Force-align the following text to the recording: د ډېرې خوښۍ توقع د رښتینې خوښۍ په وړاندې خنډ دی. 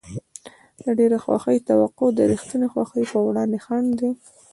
د 0.83 0.85
ډېرې 0.97 1.17
خوښۍ 1.23 1.57
توقع 1.67 2.09
د 2.15 2.19
رښتینې 2.31 2.67
خوښۍ 2.73 3.03
په 3.11 3.19
وړاندې 3.27 3.57
خنډ 3.65 3.87
دی. 3.99 4.11